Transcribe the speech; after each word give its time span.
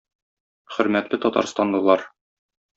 Хөрмәтле 0.77 1.21
татарстанлылар! 1.27 2.09